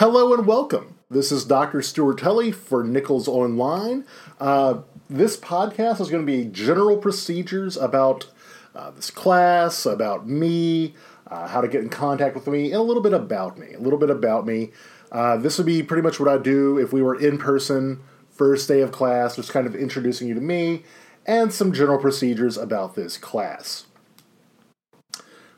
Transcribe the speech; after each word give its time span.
Hello 0.00 0.32
and 0.32 0.46
welcome. 0.46 0.96
This 1.10 1.30
is 1.30 1.44
Dr. 1.44 1.82
Stuart 1.82 2.20
Tully 2.20 2.52
for 2.52 2.82
Nicholls 2.82 3.28
Online. 3.28 4.06
Uh, 4.40 4.78
this 5.10 5.36
podcast 5.36 6.00
is 6.00 6.08
going 6.08 6.24
to 6.24 6.32
be 6.32 6.46
general 6.46 6.96
procedures 6.96 7.76
about 7.76 8.26
uh, 8.74 8.92
this 8.92 9.10
class, 9.10 9.84
about 9.84 10.26
me, 10.26 10.94
uh, 11.26 11.48
how 11.48 11.60
to 11.60 11.68
get 11.68 11.82
in 11.82 11.90
contact 11.90 12.34
with 12.34 12.46
me, 12.46 12.72
and 12.72 12.76
a 12.76 12.82
little 12.82 13.02
bit 13.02 13.12
about 13.12 13.58
me. 13.58 13.74
A 13.74 13.78
little 13.78 13.98
bit 13.98 14.08
about 14.08 14.46
me. 14.46 14.70
Uh, 15.12 15.36
this 15.36 15.58
would 15.58 15.66
be 15.66 15.82
pretty 15.82 16.02
much 16.02 16.18
what 16.18 16.30
I'd 16.30 16.42
do 16.42 16.78
if 16.78 16.94
we 16.94 17.02
were 17.02 17.20
in 17.20 17.36
person, 17.36 18.00
first 18.30 18.68
day 18.68 18.80
of 18.80 18.92
class, 18.92 19.36
just 19.36 19.52
kind 19.52 19.66
of 19.66 19.74
introducing 19.74 20.28
you 20.28 20.34
to 20.34 20.40
me 20.40 20.82
and 21.26 21.52
some 21.52 21.74
general 21.74 21.98
procedures 21.98 22.56
about 22.56 22.94
this 22.94 23.18
class. 23.18 23.84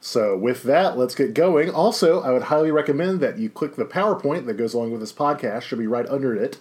So, 0.05 0.37
with 0.37 0.65
that, 0.65 0.99
let's 0.99 1.15
get 1.15 1.33
going. 1.33 1.71
Also, 1.71 2.23
I 2.23 2.33
would 2.33 2.43
highly 2.43 2.73
recommend 2.73 3.21
that 3.21 3.39
you 3.39 3.49
click 3.49 3.77
the 3.77 3.85
PowerPoint 3.85 4.47
that 4.47 4.55
goes 4.55 4.75
along 4.75 4.91
with 4.91 5.01
this 5.01 5.13
podcast, 5.13 5.63
should 5.63 5.79
be 5.79 5.87
right 5.87 6.09
under 6.09 6.35
it. 6.35 6.59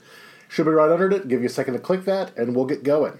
Should 0.47 0.67
be 0.67 0.71
right 0.71 0.91
under 0.91 1.09
it. 1.09 1.27
Give 1.27 1.39
you 1.41 1.47
a 1.47 1.49
second 1.49 1.73
to 1.73 1.79
click 1.79 2.05
that, 2.05 2.37
and 2.37 2.55
we'll 2.55 2.67
get 2.67 2.83
going. 2.83 3.17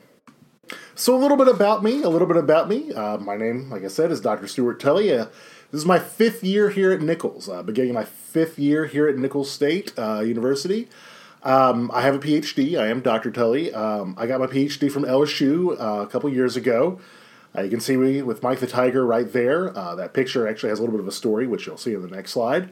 So, 0.94 1.16
a 1.16 1.18
little 1.18 1.38
bit 1.38 1.48
about 1.48 1.84
me. 1.84 2.04
A 2.04 2.10
little 2.10 2.28
bit 2.28 2.38
about 2.38 2.70
me. 2.70 2.94
Uh, 2.94 3.18
my 3.18 3.36
name, 3.36 3.72
like 3.72 3.84
I 3.84 3.88
said, 3.88 4.12
is 4.12 4.22
Dr. 4.22 4.48
Stuart 4.48 4.80
Tully. 4.80 5.12
Uh, 5.12 5.26
this 5.72 5.82
is 5.82 5.88
my 5.88 5.98
fifth 5.98 6.44
year 6.44 6.70
here 6.70 6.92
at 6.92 7.02
Nicholls, 7.02 7.50
uh, 7.50 7.64
beginning 7.64 7.96
my 7.96 8.06
fifth 8.06 8.60
year 8.60 8.86
here 8.86 9.08
at 9.08 9.18
Nicholls 9.18 9.50
State 9.50 9.92
uh, 9.98 10.20
University. 10.20 10.88
Um, 11.42 11.90
I 11.92 12.02
have 12.02 12.14
a 12.14 12.20
PhD. 12.20 12.80
I 12.80 12.90
am 12.90 13.02
Dr. 13.02 13.32
Tully. 13.32 13.74
Um, 13.74 14.14
I 14.20 14.28
got 14.28 14.40
my 14.40 14.46
PhD 14.46 14.92
from 14.92 15.04
LSU 15.04 15.82
uh, 15.82 16.04
a 16.04 16.08
couple 16.08 16.30
years 16.30 16.56
ago. 16.56 17.00
Uh, 17.56 17.62
you 17.62 17.70
can 17.70 17.80
see 17.80 17.98
me 17.98 18.22
with 18.22 18.44
Mike 18.44 18.60
the 18.60 18.68
Tiger 18.68 19.06
right 19.06 19.32
there. 19.32 19.76
Uh, 19.78 19.96
that 19.96 20.14
picture 20.14 20.48
actually 20.48 20.70
has 20.70 20.80
a 20.80 20.82
little 20.82 20.96
bit 20.96 21.02
of 21.02 21.08
a 21.08 21.12
story, 21.12 21.48
which 21.48 21.68
you'll 21.68 21.78
see 21.78 21.94
in 21.94 22.02
the 22.02 22.08
next 22.08 22.32
slide. 22.32 22.70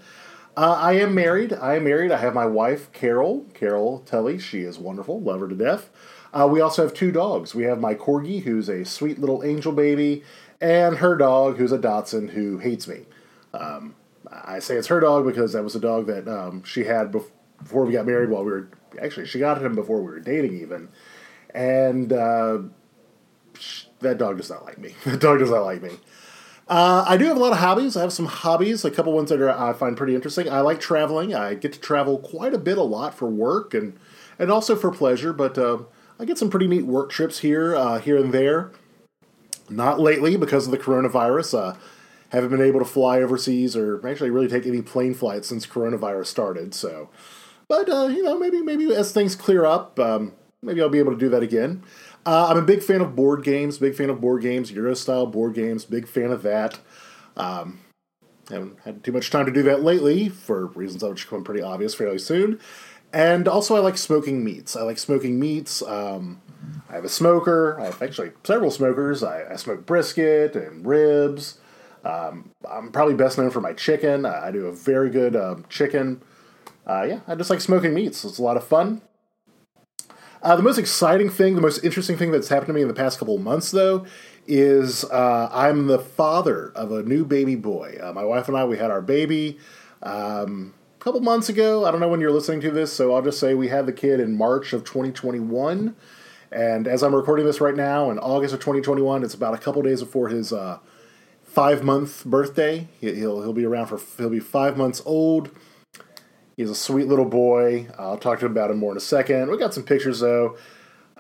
Uh, 0.56 0.78
I 0.80 0.94
am 0.94 1.14
married. 1.14 1.54
I 1.54 1.76
am 1.76 1.84
married. 1.84 2.12
I 2.12 2.18
have 2.18 2.34
my 2.34 2.46
wife, 2.46 2.92
Carol, 2.92 3.46
Carol 3.54 4.00
Tully. 4.06 4.40
She 4.40 4.62
is 4.62 4.78
wonderful. 4.78 5.22
Love 5.22 5.42
her 5.42 5.48
to 5.48 5.56
death. 5.56 5.90
Uh, 6.34 6.48
we 6.52 6.62
also 6.62 6.84
have 6.84 6.94
two 6.94 7.12
dogs. 7.12 7.56
We 7.56 7.64
have 7.64 7.80
my 7.80 7.94
Corgi, 7.94 8.44
who's 8.44 8.70
a 8.70 8.86
sweet 8.86 9.20
little 9.20 9.44
angel 9.44 9.72
baby, 9.72 10.24
and 10.62 10.98
her 10.98 11.16
dog, 11.18 11.58
who's 11.58 11.72
a 11.72 11.78
Dachshund, 11.78 12.32
who 12.32 12.58
hates 12.60 12.88
me. 12.88 13.06
Um, 13.54 13.96
I 14.32 14.60
say 14.60 14.76
it's 14.76 14.88
her 14.88 15.00
dog 15.00 15.26
because 15.26 15.54
that 15.54 15.64
was 15.64 15.76
a 15.76 15.80
dog 15.80 16.08
that 16.08 16.28
um, 16.28 16.64
she 16.64 16.84
had 16.84 17.12
before 17.12 17.86
we 17.86 17.94
got 17.94 18.06
married. 18.06 18.30
While 18.30 18.44
we 18.44 18.52
were 18.52 18.70
actually, 19.02 19.26
she 19.26 19.40
got 19.40 19.62
him 19.62 19.76
before 19.76 19.98
we 19.98 20.12
were 20.12 20.20
dating, 20.20 20.60
even, 20.62 20.90
and 21.54 22.14
uh, 22.14 22.60
that 24.00 24.18
dog 24.18 24.38
does 24.38 24.50
not 24.50 24.66
like 24.66 24.78
me. 24.78 24.96
that 25.06 25.20
dog 25.20 25.40
does 25.40 25.50
not 25.50 25.64
like 25.64 25.82
me. 25.82 25.92
Uh, 26.68 27.04
I 27.08 27.18
do 27.18 27.26
have 27.26 27.38
a 27.38 27.40
lot 27.40 27.52
of 27.52 27.58
hobbies. 27.58 27.98
I 27.98 28.02
have 28.02 28.14
some 28.14 28.28
hobbies, 28.28 28.86
a 28.86 28.92
couple 28.92 29.12
ones 29.14 29.30
that 29.32 29.42
are, 29.42 29.50
I 29.50 29.74
find 29.74 29.98
pretty 29.98 30.14
interesting. 30.14 30.48
I 30.50 30.62
like 30.62 30.80
traveling. 30.80 31.34
I 31.34 31.56
get 31.56 31.74
to 31.74 31.80
travel 31.80 32.20
quite 32.20 32.54
a 32.54 32.60
bit, 32.60 32.78
a 32.78 32.84
lot 32.84 33.16
for 33.16 33.28
work 33.28 33.74
and 33.74 33.98
and 34.38 34.52
also 34.52 34.76
for 34.76 34.92
pleasure. 34.92 35.34
But 35.34 35.58
uh, 35.58 35.80
I 36.20 36.26
get 36.26 36.38
some 36.38 36.50
pretty 36.50 36.68
neat 36.68 36.86
work 36.86 37.10
trips 37.10 37.40
here, 37.40 37.76
uh, 37.76 38.00
here 38.00 38.18
and 38.18 38.32
there. 38.32 38.72
Not 39.68 40.00
lately 40.00 40.38
because 40.38 40.66
of 40.66 40.72
the 40.72 40.78
coronavirus. 40.78 41.58
Uh, 41.58 41.78
haven't 42.30 42.52
been 42.52 42.62
able 42.62 42.80
to 42.80 42.86
fly 42.86 43.22
overseas 43.22 43.76
or 43.76 44.06
actually 44.08 44.30
really 44.30 44.48
take 44.48 44.66
any 44.66 44.82
plane 44.82 45.14
flights 45.14 45.50
since 45.50 45.66
coronavirus 45.66 46.28
started. 46.28 46.74
So, 46.74 47.10
but 47.68 47.90
uh, 47.90 48.08
you 48.08 48.24
know, 48.24 48.38
maybe 48.38 48.62
maybe 48.62 48.94
as 48.94 49.12
things 49.12 49.36
clear 49.36 49.66
up, 49.66 50.00
um, 50.00 50.34
maybe 50.62 50.82
I'll 50.82 50.90
be 50.90 51.00
able 51.00 51.14
to 51.14 51.18
do 51.18 51.30
that 51.30 51.44
again. 51.44 51.84
Uh, 52.26 52.48
I'm 52.50 52.58
a 52.58 52.62
big 52.62 52.84
fan 52.84 53.02
of 53.02 53.16
board 53.16 53.44
games. 53.44 53.78
Big 53.78 53.96
fan 53.96 54.10
of 54.10 54.22
board 54.22 54.42
games, 54.42 54.72
Euro 54.72 54.94
style 54.94 55.26
board 55.26 55.54
games. 55.54 55.86
Big 55.86 56.08
fan 56.08 56.32
of 56.32 56.44
that. 56.44 56.80
Um, 57.38 57.80
haven't 58.50 58.80
had 58.84 59.04
too 59.04 59.12
much 59.12 59.30
time 59.30 59.46
to 59.46 59.52
do 59.52 59.64
that 59.64 59.84
lately 59.84 60.30
for 60.30 60.68
reasons 60.68 61.02
that 61.02 61.08
will 61.08 61.14
become 61.14 61.44
pretty 61.44 61.62
obvious 61.62 61.94
fairly 61.96 62.18
soon. 62.18 62.60
And 63.12 63.48
also, 63.48 63.76
I 63.76 63.80
like 63.80 63.98
smoking 63.98 64.44
meats. 64.44 64.76
I 64.76 64.84
like 64.84 65.00
smoking 65.00 65.40
meats. 65.40 65.82
Um, 65.82 66.42
I 66.90 66.94
have 66.94 67.06
a 67.06 67.10
smoker. 67.10 67.80
I 67.80 67.86
have 67.86 68.02
actually 68.02 68.32
several 68.44 68.70
smokers. 68.70 69.24
I, 69.24 69.52
I 69.52 69.56
smoke 69.56 69.86
brisket 69.86 70.56
and 70.56 70.86
ribs. 70.86 71.60
Um, 72.04 72.52
I'm 72.70 72.92
probably 72.92 73.16
best 73.16 73.38
known 73.38 73.50
for 73.50 73.62
my 73.62 73.74
chicken. 73.74 74.26
I 74.26 74.52
do 74.52 74.68
a 74.68 74.72
very 74.72 75.10
good 75.10 75.36
um, 75.36 75.66
chicken. 75.70 76.22
Uh, 76.86 77.04
yeah, 77.04 77.20
I 77.28 77.36
just 77.36 77.50
like 77.50 77.62
smoking 77.62 77.94
meats. 77.94 78.24
It's 78.24 78.38
a 78.38 78.44
lot 78.44 78.58
of 78.58 78.64
fun. 78.66 79.02
Uh, 80.42 80.56
the 80.56 80.64
most 80.64 80.78
exciting 80.78 81.30
thing, 81.30 81.56
the 81.56 81.62
most 81.62 81.84
interesting 81.84 82.18
thing 82.18 82.32
that's 82.32 82.48
happened 82.48 82.68
to 82.68 82.74
me 82.74 82.82
in 82.82 82.88
the 82.88 82.94
past 82.94 83.20
couple 83.20 83.38
months, 83.38 83.72
though, 83.72 84.06
is 84.48 85.04
uh, 85.06 85.50
I'm 85.52 85.88
the 85.88 86.00
father 86.00 86.72
of 86.76 86.92
a 86.92 87.04
new 87.04 87.26
baby 87.26 87.56
boy. 87.56 87.98
Uh, 88.02 88.14
my 88.14 88.24
wife 88.24 88.48
and 88.48 88.56
I, 88.56 88.64
we 88.64 88.78
had 88.78 88.90
our 88.90 89.02
baby 89.02 89.60
um, 90.02 90.74
a 91.00 91.04
couple 91.04 91.20
months 91.20 91.50
ago. 91.50 91.86
I 91.86 91.92
don't 91.92 92.00
know 92.00 92.08
when 92.08 92.22
you're 92.22 92.32
listening 92.32 92.62
to 92.62 92.72
this, 92.72 92.94
so 92.94 93.14
I'll 93.14 93.22
just 93.22 93.40
say 93.40 93.54
we 93.54 93.68
had 93.68 93.86
the 93.86 93.92
kid 93.92 94.22
in 94.22 94.38
March 94.38 94.72
of 94.72 94.86
2021. 94.86 95.94
And 96.52 96.88
as 96.88 97.04
I'm 97.04 97.14
recording 97.14 97.46
this 97.46 97.60
right 97.60 97.76
now, 97.76 98.10
in 98.10 98.18
August 98.18 98.54
of 98.54 98.62
2021, 98.62 99.24
it's 99.24 99.34
about 99.34 99.54
a 99.54 99.58
couple 99.58 99.82
days 99.82 100.00
before 100.00 100.30
his 100.30 100.54
uh, 100.54 100.80
five 101.44 101.84
month 101.84 102.24
birthday. 102.26 102.88
He'll 103.02 103.42
he'll 103.42 103.54
be 103.54 103.66
around 103.66 103.88
for 103.88 104.00
he'll 104.18 104.30
be 104.30 104.40
five 104.40 104.78
months 104.78 105.02
old. 105.06 105.52
He's 106.60 106.70
a 106.70 106.76
sweet 106.76 107.08
little 107.08 107.24
boy. 107.24 107.88
I'll 107.98 108.18
talk 108.18 108.42
to 108.42 108.46
him 108.46 108.52
about 108.52 108.70
him 108.70 108.80
more 108.80 108.92
in 108.92 108.98
a 108.98 109.00
second. 109.00 109.50
We 109.50 109.58
got 109.58 109.74
some 109.74 109.84
pictures 109.84 110.20
though. 110.20 110.58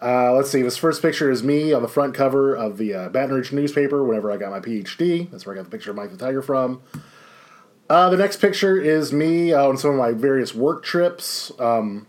Uh, 0.02 0.34
let's 0.34 0.52
see. 0.52 0.62
This 0.62 0.76
first 0.76 1.02
picture 1.02 1.32
is 1.32 1.42
me 1.44 1.72
on 1.72 1.82
the 1.82 1.88
front 1.88 2.14
cover 2.14 2.54
of 2.54 2.78
the 2.78 2.94
uh, 2.94 3.08
Baton 3.08 3.34
Rouge 3.34 3.54
newspaper 3.54 4.04
whenever 4.04 4.34
I 4.34 4.36
got 4.36 4.52
my 4.52 4.60
PhD. 4.60 5.32
That's 5.32 5.46
where 5.46 5.56
I 5.56 5.60
got 5.60 5.64
the 5.64 5.72
picture 5.72 5.92
of 5.92 5.96
Mike 5.96 6.12
the 6.12 6.18
Tiger 6.18 6.42
from. 6.42 6.82
Uh, 7.90 8.10
the 8.10 8.18
next 8.18 8.42
picture 8.42 8.82
is 8.82 9.14
me 9.14 9.54
on 9.54 9.78
some 9.78 9.92
of 9.92 9.96
my 9.96 10.12
various 10.12 10.54
work 10.54 10.84
trips. 10.84 11.54
Um, 11.58 12.06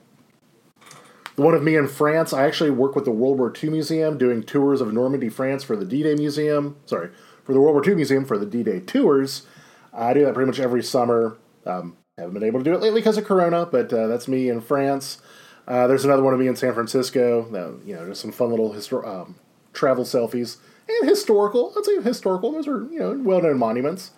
the 1.37 1.43
one 1.43 1.55
of 1.55 1.63
me 1.63 1.77
in 1.77 1.87
France. 1.87 2.33
I 2.33 2.43
actually 2.49 2.71
work 2.71 2.97
with 2.97 3.05
the 3.05 3.13
World 3.13 3.39
War 3.39 3.55
II 3.63 3.71
Museum 3.71 4.19
doing 4.19 4.43
tours 4.43 4.81
of 4.81 4.93
Normandy, 4.93 5.29
France 5.29 5.63
for 5.63 5.77
the 5.77 5.85
D 5.85 6.03
Day 6.03 6.17
Museum. 6.17 6.79
Sorry, 6.85 7.11
for 7.45 7.53
the 7.53 7.61
World 7.61 7.75
War 7.75 7.89
II 7.89 7.95
Museum 7.95 8.25
for 8.25 8.39
the 8.39 8.47
D 8.47 8.65
Day 8.65 8.81
tours. 8.81 9.47
I 9.93 10.15
do 10.15 10.25
that 10.25 10.35
pretty 10.35 10.49
much 10.49 10.59
every 10.59 10.83
summer. 10.83 11.39
Um, 11.65 11.97
haven't 12.21 12.35
been 12.35 12.45
able 12.45 12.61
to 12.61 12.65
do 12.65 12.75
it 12.75 12.81
lately 12.81 13.01
because 13.01 13.19
of 13.19 13.25
Corona, 13.25 13.67
but 13.67 13.93
uh, 13.93 14.07
that's 14.07 14.29
me 14.29 14.49
in 14.49 14.61
France. 14.61 15.19
Uh, 15.67 15.87
there's 15.87 16.05
another 16.05 16.23
one 16.23 16.33
of 16.35 16.41
me 16.41 16.47
in 16.49 16.57
San 16.57 16.75
Francisco. 16.75 17.43
Uh, 17.55 17.85
you 17.87 17.95
know, 17.95 18.07
just 18.09 18.21
some 18.21 18.33
fun 18.33 18.51
little 18.51 18.73
histor- 18.73 19.07
um, 19.07 19.37
travel 19.73 20.05
selfies 20.05 20.57
and 20.89 21.09
historical. 21.09 21.73
I'd 21.77 21.85
say 21.85 22.01
historical. 22.01 22.53
Those 22.53 22.69
are 22.69 22.85
you 22.91 22.99
know 22.99 23.13
well-known 23.13 23.59
monuments. 23.59 24.13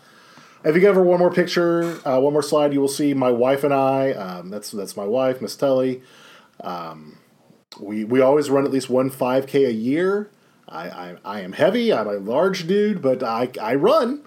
If 0.64 0.76
you 0.76 0.80
go 0.80 0.90
over 0.90 1.02
one 1.02 1.18
more 1.18 1.32
picture, 1.32 1.98
uh, 2.06 2.20
one 2.20 2.32
more 2.32 2.42
slide, 2.42 2.72
you 2.72 2.80
will 2.80 2.88
see 2.88 3.14
my 3.14 3.30
wife 3.30 3.64
and 3.64 3.74
I. 3.74 4.12
Um, 4.12 4.50
that's 4.50 4.70
that's 4.70 4.96
my 4.96 5.04
wife, 5.04 5.42
Miss 5.42 5.56
Tully. 5.56 6.02
Um, 6.60 7.18
we 7.80 8.04
we 8.04 8.20
always 8.20 8.48
run 8.50 8.64
at 8.64 8.70
least 8.70 8.88
one 8.88 9.10
5K 9.10 9.66
a 9.66 9.72
year. 9.72 10.30
I, 10.68 10.88
I, 10.88 11.16
I 11.24 11.40
am 11.40 11.52
heavy. 11.52 11.92
I'm 11.92 12.06
a 12.06 12.12
large 12.12 12.66
dude, 12.66 13.02
but 13.02 13.22
I 13.22 13.50
I 13.60 13.74
run 13.74 14.22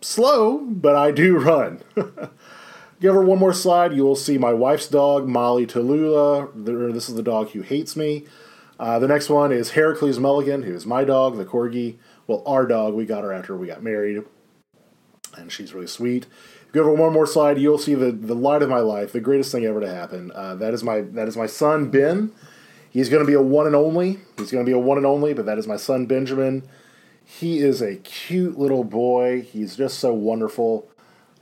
slow, 0.00 0.58
but 0.58 0.96
I 0.96 1.10
do 1.10 1.38
run. 1.38 1.82
Give 3.00 3.14
her 3.14 3.22
one 3.22 3.38
more 3.38 3.52
slide. 3.52 3.94
You 3.94 4.04
will 4.04 4.16
see 4.16 4.38
my 4.38 4.52
wife's 4.52 4.88
dog, 4.88 5.28
Molly 5.28 5.66
Tallulah. 5.66 6.92
This 6.92 7.08
is 7.08 7.14
the 7.14 7.22
dog 7.22 7.50
who 7.50 7.62
hates 7.62 7.94
me. 7.94 8.24
Uh, 8.78 8.98
the 8.98 9.08
next 9.08 9.28
one 9.28 9.52
is 9.52 9.70
Heracles 9.70 10.18
Mulligan, 10.18 10.62
who 10.64 10.74
is 10.74 10.86
my 10.86 11.04
dog, 11.04 11.36
the 11.36 11.44
corgi. 11.44 11.96
Well, 12.26 12.42
our 12.44 12.66
dog. 12.66 12.94
We 12.94 13.06
got 13.06 13.24
her 13.24 13.32
after 13.32 13.56
we 13.56 13.66
got 13.66 13.82
married, 13.82 14.24
and 15.36 15.50
she's 15.50 15.72
really 15.72 15.86
sweet. 15.86 16.26
Give 16.72 16.84
her 16.84 16.92
one 16.92 17.12
more 17.12 17.26
slide. 17.26 17.58
You'll 17.58 17.78
see 17.78 17.94
the, 17.94 18.12
the 18.12 18.34
light 18.34 18.62
of 18.62 18.68
my 18.68 18.80
life, 18.80 19.12
the 19.12 19.20
greatest 19.20 19.50
thing 19.50 19.64
ever 19.64 19.80
to 19.80 19.88
happen. 19.88 20.30
Uh, 20.34 20.54
that 20.56 20.74
is 20.74 20.84
my 20.84 21.00
that 21.00 21.28
is 21.28 21.36
my 21.36 21.46
son 21.46 21.90
Ben. 21.90 22.32
He's 22.90 23.08
going 23.08 23.22
to 23.22 23.26
be 23.26 23.34
a 23.34 23.42
one 23.42 23.66
and 23.66 23.76
only. 23.76 24.18
He's 24.36 24.50
going 24.50 24.64
to 24.64 24.68
be 24.68 24.74
a 24.74 24.78
one 24.78 24.96
and 24.96 25.06
only, 25.06 25.34
but 25.34 25.46
that 25.46 25.58
is 25.58 25.66
my 25.66 25.76
son 25.76 26.06
Benjamin. 26.06 26.68
He 27.24 27.58
is 27.58 27.80
a 27.80 27.96
cute 27.96 28.58
little 28.58 28.84
boy. 28.84 29.42
He's 29.42 29.76
just 29.76 29.98
so 29.98 30.12
wonderful. 30.12 30.90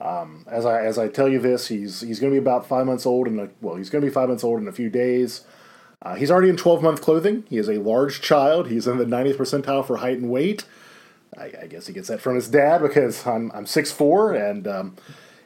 Um, 0.00 0.44
as 0.46 0.66
I 0.66 0.84
as 0.84 0.98
I 0.98 1.08
tell 1.08 1.28
you 1.28 1.38
this, 1.38 1.68
he's 1.68 2.00
he's 2.00 2.20
going 2.20 2.32
to 2.32 2.34
be 2.34 2.42
about 2.42 2.66
five 2.66 2.86
months 2.86 3.06
old, 3.06 3.26
and 3.26 3.50
well, 3.60 3.76
he's 3.76 3.90
going 3.90 4.02
to 4.02 4.06
be 4.06 4.12
five 4.12 4.28
months 4.28 4.44
old 4.44 4.60
in 4.60 4.68
a 4.68 4.72
few 4.72 4.90
days. 4.90 5.44
Uh, 6.02 6.14
he's 6.14 6.30
already 6.30 6.50
in 6.50 6.56
12 6.56 6.82
month 6.82 7.00
clothing. 7.00 7.44
He 7.48 7.56
is 7.56 7.68
a 7.68 7.78
large 7.78 8.20
child. 8.20 8.68
He's 8.68 8.86
in 8.86 8.98
the 8.98 9.04
90th 9.04 9.36
percentile 9.36 9.84
for 9.84 9.96
height 9.96 10.18
and 10.18 10.30
weight. 10.30 10.64
I, 11.36 11.52
I 11.62 11.66
guess 11.66 11.86
he 11.86 11.92
gets 11.92 12.08
that 12.08 12.20
from 12.20 12.34
his 12.34 12.48
dad 12.48 12.82
because 12.82 13.26
I'm 13.26 13.50
I'm 13.52 13.66
six 13.66 13.90
four 13.90 14.34
and 14.34 14.66
um, 14.66 14.96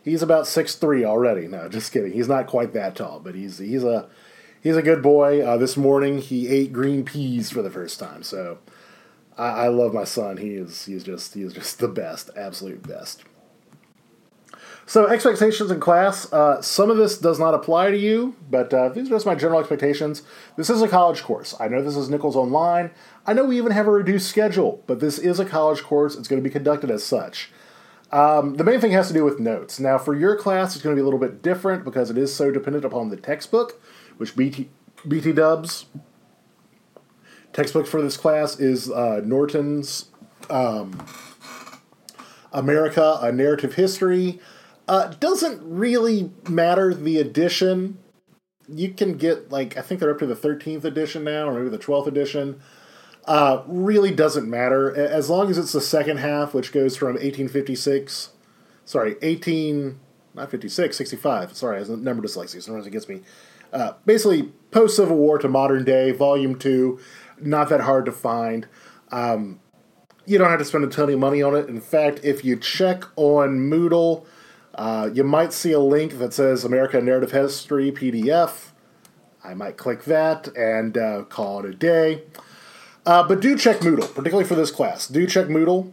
he's 0.03 0.23
about 0.23 0.47
six 0.47 0.75
three 0.75 1.05
already. 1.05 1.47
No, 1.47 1.69
just 1.69 1.93
kidding. 1.93 2.13
He's 2.13 2.29
not 2.29 2.47
quite 2.47 2.73
that 2.75 2.97
tall, 2.97 3.21
but 3.21 3.35
he's 3.35 3.59
he's 3.59 3.85
a 3.85 4.09
he's 4.61 4.77
a 4.77 4.83
good 4.83 5.03
boy. 5.03 5.45
Uh, 5.45 5.57
this 5.57 5.77
morning 5.77 6.19
he 6.19 6.49
ate 6.49 6.73
green 6.73 7.05
peas 7.05 7.51
for 7.51 7.63
the 7.63 7.71
first 7.71 7.99
time, 7.99 8.23
so 8.23 8.59
I, 9.37 9.49
I 9.49 9.69
love 9.69 9.95
my 9.95 10.05
son. 10.05 10.37
He 10.37 10.51
is 10.51 10.85
he's 10.85 11.03
just 11.03 11.35
he 11.35 11.43
is 11.43 11.55
just 11.55 11.79
the 11.79 11.89
best, 11.89 12.31
absolute 12.37 12.87
best. 12.87 13.25
So 14.91 15.07
expectations 15.07 15.71
in 15.71 15.79
class. 15.79 16.33
Uh, 16.33 16.61
some 16.61 16.91
of 16.91 16.97
this 16.97 17.17
does 17.17 17.39
not 17.39 17.55
apply 17.55 17.93
to 17.93 17.97
you, 17.97 18.35
but 18.51 18.75
uh, 18.75 18.89
these 18.89 19.07
are 19.07 19.11
just 19.11 19.25
my 19.25 19.37
general 19.37 19.61
expectations. 19.61 20.25
This 20.57 20.69
is 20.69 20.83
a 20.83 20.89
college 20.89 21.23
course. 21.23 21.55
I 21.61 21.69
know 21.69 21.81
this 21.81 21.95
is 21.95 22.11
Nicholls 22.11 22.35
Online. 22.35 22.91
I 23.25 23.33
know 23.33 23.45
we 23.45 23.57
even 23.57 23.71
have 23.71 23.87
a 23.87 23.93
reduced 23.93 24.29
schedule, 24.29 24.83
but 24.89 24.99
this 24.99 25.17
is 25.17 25.39
a 25.39 25.45
college 25.45 25.85
course. 25.85 26.17
It's 26.17 26.27
going 26.27 26.43
to 26.43 26.45
be 26.45 26.53
conducted 26.53 26.91
as 26.91 27.05
such. 27.05 27.53
Um, 28.11 28.57
the 28.57 28.65
main 28.65 28.81
thing 28.81 28.91
has 28.91 29.07
to 29.07 29.15
do 29.15 29.23
with 29.23 29.39
notes. 29.39 29.79
Now, 29.79 29.97
for 29.97 30.13
your 30.13 30.35
class, 30.35 30.75
it's 30.75 30.83
going 30.83 30.97
to 30.97 31.01
be 31.01 31.03
a 31.03 31.05
little 31.05 31.21
bit 31.21 31.41
different 31.41 31.85
because 31.85 32.11
it 32.11 32.19
is 32.19 32.35
so 32.35 32.51
dependent 32.51 32.85
upon 32.85 33.11
the 33.11 33.17
textbook, 33.17 33.81
which 34.17 34.35
BT, 34.35 34.71
BT 35.07 35.31
dubs. 35.31 35.87
Textbook 37.53 37.87
for 37.87 38.03
this 38.03 38.17
class 38.17 38.59
is 38.59 38.91
uh, 38.91 39.21
Norton's 39.25 40.07
um, 40.51 41.07
America, 42.53 43.21
A 43.23 43.31
Narrative 43.31 43.75
History. 43.75 44.41
Uh, 44.91 45.07
doesn't 45.21 45.61
really 45.63 46.33
matter 46.49 46.93
the 46.93 47.19
edition. 47.19 47.97
You 48.69 48.91
can 48.93 49.17
get, 49.17 49.49
like, 49.49 49.77
I 49.77 49.83
think 49.83 50.01
they're 50.01 50.11
up 50.11 50.19
to 50.19 50.27
the 50.27 50.35
13th 50.35 50.83
edition 50.83 51.23
now, 51.23 51.49
or 51.49 51.55
maybe 51.55 51.69
the 51.69 51.79
12th 51.79 52.09
edition. 52.09 52.61
Uh, 53.25 53.63
really 53.69 54.11
doesn't 54.13 54.51
matter. 54.51 54.93
As 54.93 55.31
long 55.31 55.49
as 55.49 55.59
it's 55.59 55.71
the 55.71 55.81
second 55.81 56.17
half, 56.17 56.55
which 56.55 56.73
goes 56.73 56.97
from 56.97 57.11
1856, 57.11 58.31
sorry, 58.85 59.15
18, 59.23 60.01
not 60.35 60.51
56, 60.51 60.97
65. 60.97 61.57
Sorry, 61.57 61.79
I 61.79 61.83
a 61.83 61.97
number 61.97 62.27
dyslexia, 62.27 62.61
sometimes 62.61 62.89
it 62.89 62.91
gets 62.91 63.09
me. 63.09 63.23
Uh, 63.73 63.93
basically, 64.07 64.51
post 64.73 64.97
Civil 64.97 65.19
War 65.19 65.39
to 65.39 65.47
modern 65.47 65.85
day, 65.85 66.11
volume 66.11 66.59
two, 66.59 66.99
not 67.41 67.69
that 67.69 67.83
hard 67.83 68.07
to 68.07 68.13
find. 68.13 68.67
Um, 69.13 69.61
you 70.27 70.37
don't 70.37 70.51
have 70.51 70.59
to 70.59 70.65
spend 70.65 70.83
a 70.83 70.89
ton 70.89 71.11
of 71.11 71.19
money 71.21 71.45
on 71.45 71.55
it. 71.55 71.69
In 71.69 71.81
fact, 71.81 72.23
if 72.25 72.45
you 72.45 72.57
check 72.57 73.05
on 73.15 73.71
Moodle, 73.71 74.27
uh, 74.75 75.11
you 75.13 75.25
might 75.25 75.53
see 75.53 75.73
a 75.73 75.81
link 75.81 76.19
that 76.19 76.33
says 76.33 76.65
America 76.65 77.01
Narrative 77.01 77.33
History 77.33 77.91
PDF. 77.91 78.71
I 79.43 79.55
might 79.55 79.77
click 79.77 80.05
that 80.05 80.49
and 80.57 80.97
uh, 80.97 81.25
call 81.25 81.61
it 81.61 81.67
a 81.67 81.75
day. 81.75 82.25
Uh, 83.07 83.27
but 83.27 83.41
do 83.41 83.57
check 83.57 83.79
Moodle, 83.79 84.15
particularly 84.15 84.45
for 84.45 84.55
this 84.55 84.71
class. 84.71 85.09
Do 85.09 85.27
check 85.27 85.47
Moodle. 85.47 85.93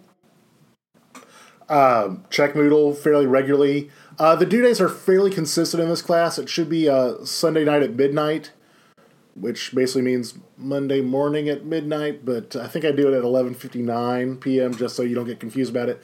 Uh, 1.69 2.15
check 2.29 2.53
Moodle 2.53 2.95
fairly 2.95 3.25
regularly. 3.25 3.89
Uh, 4.19 4.35
the 4.35 4.45
due 4.45 4.61
days 4.61 4.81
are 4.81 4.89
fairly 4.89 5.31
consistent 5.31 5.81
in 5.81 5.89
this 5.89 6.01
class. 6.01 6.37
It 6.37 6.49
should 6.49 6.69
be 6.69 6.89
uh, 6.89 7.23
Sunday 7.25 7.65
night 7.65 7.83
at 7.83 7.93
midnight, 7.93 8.51
which 9.35 9.73
basically 9.75 10.01
means 10.01 10.35
Monday 10.57 11.01
morning 11.01 11.49
at 11.49 11.65
midnight. 11.65 12.25
But 12.25 12.55
I 12.55 12.67
think 12.67 12.83
I 12.85 12.91
do 12.91 13.07
it 13.07 13.17
at 13.17 13.23
11:59 13.23 14.39
p.m. 14.39 14.75
just 14.75 14.95
so 14.95 15.03
you 15.03 15.15
don't 15.15 15.27
get 15.27 15.39
confused 15.39 15.71
about 15.71 15.89
it. 15.89 16.01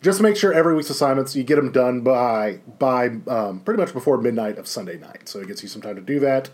Just 0.00 0.20
make 0.20 0.36
sure 0.36 0.52
every 0.52 0.74
week's 0.74 0.90
assignments 0.90 1.36
you 1.36 1.42
get 1.42 1.56
them 1.56 1.72
done 1.72 2.00
by 2.00 2.60
by 2.78 3.08
um, 3.26 3.60
pretty 3.60 3.80
much 3.80 3.92
before 3.92 4.18
midnight 4.18 4.58
of 4.58 4.66
Sunday 4.66 4.98
night, 4.98 5.28
so 5.28 5.40
it 5.40 5.48
gets 5.48 5.62
you 5.62 5.68
some 5.68 5.82
time 5.82 5.96
to 5.96 6.00
do 6.02 6.20
that. 6.20 6.50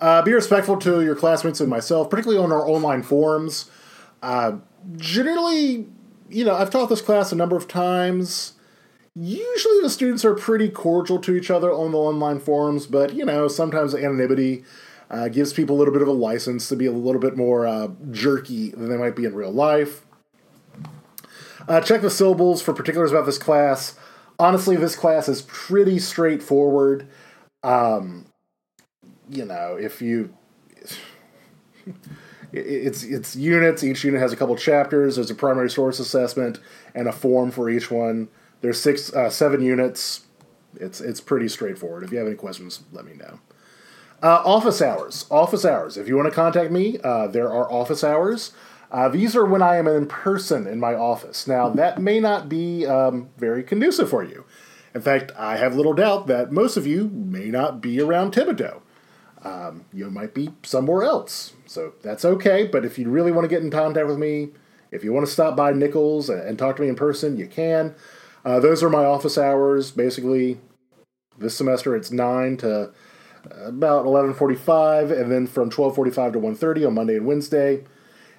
Uh, 0.00 0.22
be 0.22 0.32
respectful 0.32 0.76
to 0.76 1.02
your 1.02 1.14
classmates 1.14 1.60
and 1.60 1.70
myself, 1.70 2.10
particularly 2.10 2.42
on 2.42 2.52
our 2.52 2.68
online 2.68 3.02
forums. 3.02 3.70
Uh, 4.22 4.58
generally, 4.96 5.86
you 6.28 6.44
know, 6.44 6.54
I've 6.54 6.70
taught 6.70 6.88
this 6.88 7.00
class 7.00 7.32
a 7.32 7.36
number 7.36 7.56
of 7.56 7.66
times. 7.66 8.52
Usually 9.14 9.80
the 9.80 9.88
students 9.88 10.24
are 10.24 10.34
pretty 10.34 10.68
cordial 10.68 11.18
to 11.20 11.34
each 11.34 11.50
other 11.50 11.72
on 11.72 11.92
the 11.92 11.98
online 11.98 12.38
forums, 12.38 12.86
but, 12.86 13.14
you 13.14 13.24
know, 13.24 13.48
sometimes 13.48 13.94
anonymity 13.94 14.64
uh, 15.10 15.28
gives 15.28 15.54
people 15.54 15.76
a 15.76 15.78
little 15.78 15.92
bit 15.92 16.02
of 16.02 16.08
a 16.08 16.12
license 16.12 16.68
to 16.68 16.76
be 16.76 16.84
a 16.84 16.92
little 16.92 17.20
bit 17.20 17.36
more 17.36 17.66
uh, 17.66 17.88
jerky 18.10 18.70
than 18.70 18.90
they 18.90 18.96
might 18.98 19.16
be 19.16 19.24
in 19.24 19.34
real 19.34 19.52
life. 19.52 20.05
Uh, 21.68 21.80
check 21.80 22.00
the 22.00 22.10
syllables 22.10 22.62
for 22.62 22.72
particulars 22.72 23.10
about 23.10 23.26
this 23.26 23.38
class. 23.38 23.96
Honestly, 24.38 24.76
this 24.76 24.94
class 24.94 25.28
is 25.28 25.42
pretty 25.42 25.98
straightforward. 25.98 27.08
Um, 27.62 28.26
you 29.28 29.44
know, 29.44 29.76
if 29.80 30.00
you 30.00 30.34
it's 32.52 33.02
it's 33.02 33.36
units. 33.36 33.82
Each 33.82 34.04
unit 34.04 34.20
has 34.20 34.32
a 34.32 34.36
couple 34.36 34.56
chapters. 34.56 35.16
There's 35.16 35.30
a 35.30 35.34
primary 35.34 35.70
source 35.70 35.98
assessment 35.98 36.60
and 36.94 37.08
a 37.08 37.12
form 37.12 37.50
for 37.50 37.68
each 37.68 37.90
one. 37.90 38.28
There's 38.60 38.80
six, 38.80 39.12
uh, 39.12 39.30
seven 39.30 39.62
units. 39.62 40.26
It's 40.78 41.00
it's 41.00 41.20
pretty 41.20 41.48
straightforward. 41.48 42.04
If 42.04 42.12
you 42.12 42.18
have 42.18 42.26
any 42.26 42.36
questions, 42.36 42.82
let 42.92 43.04
me 43.04 43.14
know. 43.14 43.40
Uh, 44.22 44.42
office 44.44 44.80
hours. 44.80 45.26
Office 45.30 45.64
hours. 45.64 45.96
If 45.96 46.08
you 46.08 46.16
want 46.16 46.28
to 46.28 46.34
contact 46.34 46.70
me, 46.70 46.98
uh, 47.04 47.26
there 47.26 47.52
are 47.52 47.70
office 47.70 48.02
hours. 48.02 48.52
Uh, 48.90 49.08
these 49.08 49.34
are 49.34 49.44
when 49.44 49.62
I 49.62 49.76
am 49.76 49.88
in 49.88 50.06
person 50.06 50.66
in 50.66 50.78
my 50.78 50.94
office. 50.94 51.46
Now 51.46 51.68
that 51.70 52.00
may 52.00 52.20
not 52.20 52.48
be 52.48 52.86
um, 52.86 53.28
very 53.36 53.62
conducive 53.62 54.10
for 54.10 54.22
you. 54.22 54.44
In 54.94 55.02
fact, 55.02 55.32
I 55.36 55.56
have 55.56 55.76
little 55.76 55.92
doubt 55.92 56.26
that 56.28 56.52
most 56.52 56.76
of 56.76 56.86
you 56.86 57.08
may 57.08 57.46
not 57.46 57.80
be 57.80 58.00
around 58.00 58.32
Thibodaux 58.32 58.80
um, 59.46 59.84
you 59.92 60.10
might 60.10 60.34
be 60.34 60.50
somewhere 60.62 61.04
else. 61.04 61.52
So 61.66 61.94
that's 62.02 62.24
okay. 62.24 62.66
But 62.66 62.84
if 62.84 62.98
you 62.98 63.08
really 63.08 63.32
want 63.32 63.44
to 63.44 63.48
get 63.48 63.62
in 63.62 63.70
contact 63.70 64.06
with 64.06 64.18
me, 64.18 64.48
if 64.90 65.04
you 65.04 65.12
want 65.12 65.26
to 65.26 65.32
stop 65.32 65.56
by 65.56 65.72
Nicholls 65.72 66.28
and 66.28 66.58
talk 66.58 66.76
to 66.76 66.82
me 66.82 66.88
in 66.88 66.96
person, 66.96 67.36
you 67.36 67.46
can. 67.46 67.94
Uh, 68.44 68.60
those 68.60 68.82
are 68.82 68.90
my 68.90 69.04
office 69.04 69.38
hours. 69.38 69.90
Basically, 69.90 70.58
this 71.38 71.56
semester 71.56 71.94
it's 71.94 72.10
nine 72.10 72.56
to 72.58 72.92
about 73.64 74.06
eleven 74.06 74.34
forty-five, 74.34 75.10
and 75.10 75.30
then 75.30 75.46
from 75.46 75.70
twelve 75.70 75.94
forty-five 75.94 76.32
to 76.32 76.38
1.30 76.38 76.86
on 76.86 76.94
Monday 76.94 77.16
and 77.16 77.26
Wednesday, 77.26 77.84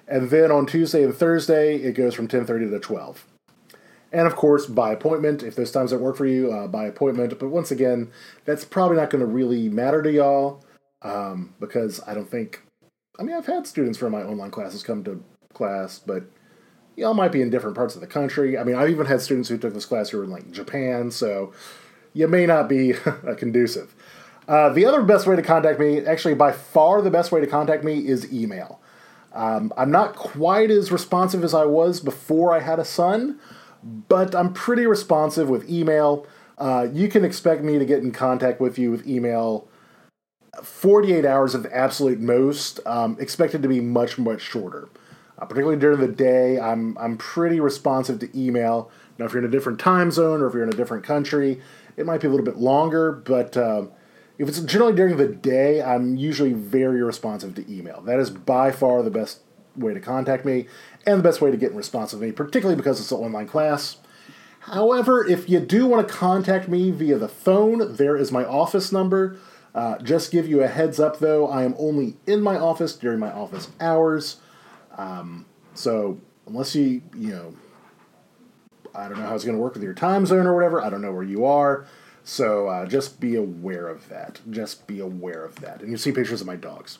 and 0.08 0.30
then 0.30 0.50
on 0.50 0.66
Tuesday 0.66 1.04
and 1.04 1.14
Thursday 1.14 1.76
it 1.76 1.92
goes 1.92 2.14
from 2.14 2.28
ten 2.28 2.46
thirty 2.46 2.68
to 2.68 2.78
twelve. 2.78 3.24
And 4.10 4.26
of 4.26 4.36
course, 4.36 4.66
by 4.66 4.92
appointment, 4.92 5.42
if 5.42 5.54
those 5.54 5.70
times 5.70 5.90
don't 5.90 6.00
work 6.00 6.16
for 6.16 6.26
you, 6.26 6.50
uh, 6.50 6.66
by 6.66 6.86
appointment. 6.86 7.38
But 7.38 7.50
once 7.50 7.70
again, 7.70 8.10
that's 8.46 8.64
probably 8.64 8.96
not 8.96 9.10
going 9.10 9.20
to 9.20 9.26
really 9.26 9.68
matter 9.68 10.02
to 10.02 10.10
y'all 10.10 10.64
um, 11.02 11.54
because 11.60 12.00
I 12.06 12.14
don't 12.14 12.30
think. 12.30 12.62
I 13.18 13.22
mean, 13.22 13.36
I've 13.36 13.46
had 13.46 13.66
students 13.66 13.98
from 13.98 14.12
my 14.12 14.22
online 14.22 14.50
classes 14.50 14.82
come 14.82 15.04
to 15.04 15.22
class, 15.52 15.98
but 15.98 16.24
y'all 16.96 17.14
might 17.14 17.32
be 17.32 17.42
in 17.42 17.50
different 17.50 17.76
parts 17.76 17.94
of 17.96 18.00
the 18.00 18.06
country. 18.06 18.56
I 18.56 18.64
mean, 18.64 18.76
I've 18.76 18.90
even 18.90 19.06
had 19.06 19.20
students 19.20 19.48
who 19.48 19.58
took 19.58 19.74
this 19.74 19.84
class 19.84 20.10
who 20.10 20.18
were 20.18 20.24
in 20.24 20.30
like 20.30 20.50
Japan, 20.52 21.10
so 21.10 21.52
you 22.14 22.28
may 22.28 22.46
not 22.46 22.68
be 22.68 22.94
conducive. 23.36 23.94
Uh, 24.46 24.70
the 24.70 24.86
other 24.86 25.02
best 25.02 25.26
way 25.26 25.36
to 25.36 25.42
contact 25.42 25.78
me, 25.78 26.00
actually 26.06 26.34
by 26.34 26.52
far 26.52 27.02
the 27.02 27.10
best 27.10 27.30
way 27.30 27.40
to 27.40 27.46
contact 27.46 27.84
me, 27.84 28.06
is 28.06 28.32
email. 28.32 28.80
Um, 29.32 29.72
I'm 29.76 29.90
not 29.90 30.16
quite 30.16 30.70
as 30.70 30.90
responsive 30.90 31.44
as 31.44 31.54
I 31.54 31.64
was 31.64 32.00
before 32.00 32.54
I 32.54 32.60
had 32.60 32.78
a 32.78 32.84
son, 32.84 33.38
but 33.82 34.34
I'm 34.34 34.52
pretty 34.52 34.86
responsive 34.86 35.48
with 35.48 35.68
email. 35.68 36.26
Uh, 36.56 36.88
you 36.92 37.08
can 37.08 37.24
expect 37.24 37.62
me 37.62 37.78
to 37.78 37.84
get 37.84 38.02
in 38.02 38.10
contact 38.10 38.60
with 38.60 38.78
you 38.78 38.90
with 38.90 39.06
email 39.06 39.68
48 40.62 41.24
hours 41.24 41.54
of 41.54 41.62
the 41.62 41.76
absolute 41.76 42.20
most, 42.20 42.80
um, 42.86 43.16
expected 43.20 43.62
to 43.62 43.68
be 43.68 43.80
much, 43.80 44.18
much 44.18 44.40
shorter. 44.40 44.88
Uh, 45.38 45.44
particularly 45.44 45.78
during 45.78 46.00
the 46.00 46.08
day, 46.08 46.58
I'm, 46.58 46.98
I'm 46.98 47.16
pretty 47.16 47.60
responsive 47.60 48.18
to 48.20 48.38
email. 48.38 48.90
Now, 49.18 49.26
if 49.26 49.32
you're 49.32 49.42
in 49.42 49.48
a 49.48 49.52
different 49.52 49.78
time 49.78 50.10
zone 50.10 50.40
or 50.40 50.48
if 50.48 50.54
you're 50.54 50.64
in 50.64 50.68
a 50.68 50.76
different 50.76 51.04
country, 51.04 51.60
it 51.96 52.06
might 52.06 52.20
be 52.20 52.26
a 52.26 52.30
little 52.30 52.44
bit 52.44 52.56
longer, 52.56 53.12
but 53.12 53.56
uh, 53.56 53.86
if 54.38 54.48
it's 54.48 54.60
generally 54.60 54.94
during 54.94 55.16
the 55.16 55.28
day, 55.28 55.82
I'm 55.82 56.16
usually 56.16 56.52
very 56.52 57.02
responsive 57.02 57.54
to 57.56 57.72
email. 57.72 58.00
That 58.02 58.20
is 58.20 58.30
by 58.30 58.70
far 58.70 59.02
the 59.02 59.10
best 59.10 59.40
way 59.76 59.94
to 59.94 60.00
contact 60.00 60.44
me 60.44 60.66
and 61.06 61.18
the 61.18 61.22
best 61.22 61.40
way 61.40 61.50
to 61.50 61.56
get 61.56 61.72
in 61.72 61.76
response 61.76 62.12
with 62.12 62.22
me, 62.22 62.32
particularly 62.32 62.76
because 62.76 63.00
it's 63.00 63.10
an 63.10 63.18
online 63.18 63.48
class. 63.48 63.98
However, 64.60 65.26
if 65.26 65.48
you 65.48 65.60
do 65.60 65.86
want 65.86 66.06
to 66.06 66.14
contact 66.14 66.68
me 66.68 66.90
via 66.90 67.18
the 67.18 67.28
phone, 67.28 67.96
there 67.96 68.16
is 68.16 68.30
my 68.30 68.44
office 68.44 68.92
number. 68.92 69.38
Uh, 69.74 69.98
just 69.98 70.30
give 70.30 70.48
you 70.48 70.62
a 70.62 70.68
heads 70.68 70.98
up 71.00 71.18
though, 71.18 71.48
I 71.48 71.64
am 71.64 71.74
only 71.78 72.16
in 72.26 72.40
my 72.40 72.56
office 72.56 72.94
during 72.94 73.18
my 73.18 73.30
office 73.30 73.68
hours. 73.80 74.36
Um, 74.96 75.46
so 75.74 76.20
unless 76.46 76.74
you, 76.74 77.02
you 77.16 77.30
know, 77.30 77.54
I 78.94 79.08
don't 79.08 79.18
know 79.18 79.26
how 79.26 79.34
it's 79.34 79.44
going 79.44 79.56
to 79.56 79.62
work 79.62 79.74
with 79.74 79.82
your 79.82 79.94
time 79.94 80.26
zone 80.26 80.46
or 80.46 80.54
whatever. 80.54 80.82
I 80.82 80.90
don't 80.90 81.02
know 81.02 81.12
where 81.12 81.22
you 81.22 81.44
are. 81.44 81.86
So 82.28 82.68
uh, 82.68 82.84
just 82.84 83.20
be 83.20 83.36
aware 83.36 83.88
of 83.88 84.10
that. 84.10 84.42
Just 84.50 84.86
be 84.86 85.00
aware 85.00 85.46
of 85.46 85.56
that. 85.60 85.80
And 85.80 85.90
you 85.90 85.96
see 85.96 86.12
pictures 86.12 86.42
of 86.42 86.46
my 86.46 86.56
dogs. 86.56 86.98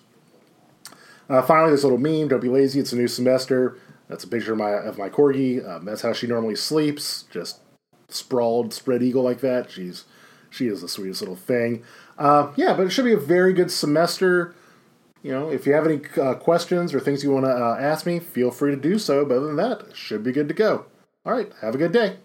Uh, 1.28 1.42
finally, 1.42 1.70
this 1.70 1.84
little 1.84 1.98
meme. 1.98 2.28
Don't 2.28 2.40
be 2.40 2.48
lazy. 2.48 2.80
It's 2.80 2.94
a 2.94 2.96
new 2.96 3.08
semester. 3.08 3.76
That's 4.08 4.24
a 4.24 4.26
picture 4.26 4.52
of 4.52 4.58
my 4.58 4.70
of 4.70 4.96
my 4.96 5.10
corgi. 5.10 5.62
Um, 5.68 5.84
that's 5.84 6.00
how 6.00 6.14
she 6.14 6.26
normally 6.26 6.56
sleeps, 6.56 7.24
just 7.30 7.58
sprawled, 8.08 8.72
spread 8.72 9.02
eagle 9.02 9.22
like 9.22 9.40
that. 9.40 9.70
She's 9.70 10.06
she 10.48 10.66
is 10.66 10.80
the 10.80 10.88
sweetest 10.88 11.20
little 11.20 11.36
thing. 11.36 11.84
Uh, 12.16 12.50
yeah, 12.56 12.72
but 12.72 12.86
it 12.86 12.90
should 12.90 13.04
be 13.04 13.12
a 13.12 13.18
very 13.18 13.52
good 13.52 13.70
semester. 13.70 14.54
You 15.22 15.32
know, 15.32 15.50
if 15.50 15.66
you 15.66 15.74
have 15.74 15.84
any 15.84 16.00
uh, 16.16 16.36
questions 16.36 16.94
or 16.94 17.00
things 17.00 17.22
you 17.22 17.32
want 17.32 17.44
to 17.44 17.52
uh, 17.52 17.76
ask 17.78 18.06
me, 18.06 18.18
feel 18.18 18.50
free 18.50 18.70
to 18.70 18.80
do 18.80 18.98
so. 18.98 19.26
But 19.26 19.36
other 19.36 19.48
than 19.48 19.56
that, 19.56 19.94
should 19.94 20.24
be 20.24 20.32
good 20.32 20.48
to 20.48 20.54
go. 20.54 20.86
All 21.26 21.34
right, 21.34 21.52
have 21.60 21.74
a 21.74 21.78
good 21.78 21.92
day. 21.92 22.16